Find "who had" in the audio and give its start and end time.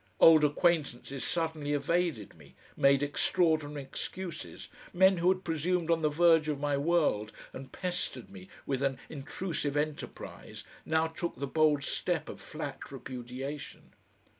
5.17-5.43